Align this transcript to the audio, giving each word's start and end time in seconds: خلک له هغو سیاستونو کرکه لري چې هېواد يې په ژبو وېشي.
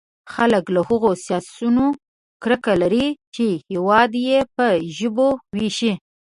خلک 0.33 0.65
له 0.75 0.81
هغو 0.89 1.11
سیاستونو 1.25 1.85
کرکه 2.43 2.73
لري 2.81 3.07
چې 3.35 3.45
هېواد 3.69 4.11
يې 4.27 4.39
په 4.55 4.65
ژبو 4.97 5.29
وېشي. 5.57 5.91